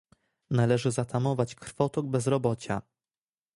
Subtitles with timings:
[0.51, 2.81] Należy zatamować krwotok bezrobocia